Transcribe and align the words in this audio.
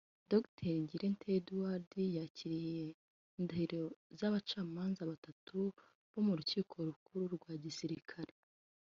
Dr 0.31 0.71
Ngirente 0.81 1.25
Edouard 1.39 1.91
yakiriye 2.17 2.85
indahiro 3.39 3.81
z’abacamanza 4.19 5.01
batatu 5.11 5.55
bo 6.11 6.19
mu 6.25 6.33
Rukiko 6.39 6.75
Rukuru 6.89 7.25
rwa 7.35 7.53
Gisirikari 7.63 8.33